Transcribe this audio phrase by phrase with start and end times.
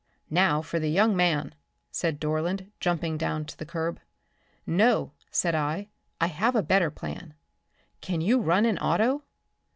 [0.31, 1.53] "Now for the young man,"
[1.91, 3.99] said Dorland, jumping down to the curb.
[4.65, 5.89] "No," said I.
[6.19, 7.35] "I have a better plan.
[8.01, 9.21] Can you run an auto?"